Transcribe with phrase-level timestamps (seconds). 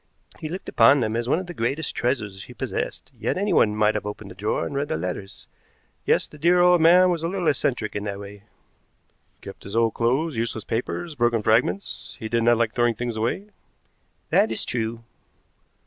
[0.39, 3.93] He looked upon them as one of the greatest treasures he possessed, yet anyone might
[3.93, 5.45] have opened the drawer and read the letters.
[6.07, 8.41] Yes, the dear old man was a little eccentric in that way."
[9.43, 12.17] "Kept his old clothes, useless papers, broken fragments.
[12.19, 13.49] He did not like throwing things away."
[14.31, 15.03] "That is true."